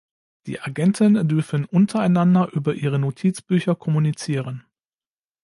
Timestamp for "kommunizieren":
3.75-4.65